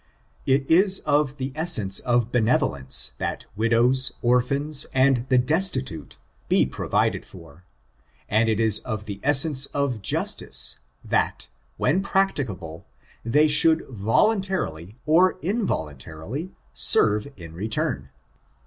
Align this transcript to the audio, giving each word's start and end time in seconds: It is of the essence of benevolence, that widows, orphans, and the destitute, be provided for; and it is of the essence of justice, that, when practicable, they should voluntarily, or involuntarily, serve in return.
It 0.47 0.67
is 0.71 0.97
of 1.01 1.37
the 1.37 1.51
essence 1.53 1.99
of 1.99 2.31
benevolence, 2.31 3.11
that 3.19 3.45
widows, 3.55 4.11
orphans, 4.23 4.87
and 4.95 5.29
the 5.29 5.37
destitute, 5.37 6.17
be 6.49 6.65
provided 6.65 7.23
for; 7.23 7.65
and 8.27 8.49
it 8.49 8.59
is 8.59 8.79
of 8.79 9.05
the 9.05 9.19
essence 9.21 9.67
of 9.67 10.01
justice, 10.01 10.79
that, 11.05 11.49
when 11.77 12.01
practicable, 12.01 12.87
they 13.23 13.47
should 13.47 13.87
voluntarily, 13.89 14.97
or 15.05 15.37
involuntarily, 15.43 16.51
serve 16.73 17.27
in 17.37 17.53
return. 17.53 18.09